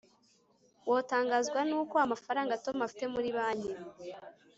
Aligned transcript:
wotangazwa 0.89 1.59
nuko 1.69 1.95
amafaranga 2.05 2.59
tom 2.65 2.77
afite 2.87 3.03
muri 3.13 3.29
banki 3.37 3.71